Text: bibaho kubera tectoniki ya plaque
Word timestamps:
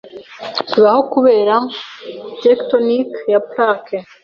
bibaho 0.71 1.01
kubera 1.13 1.55
tectoniki 2.41 3.19
ya 3.33 3.39
plaque 3.49 3.97